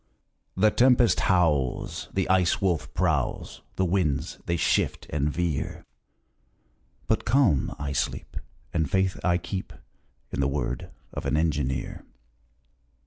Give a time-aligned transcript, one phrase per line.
[0.57, 5.85] The tempest howls, The Ice Wolf prowls, The winds they shift and veer,
[7.05, 8.35] But calm I sleep,
[8.73, 9.71] And faith I keep
[10.31, 12.03] In the word of an engineer.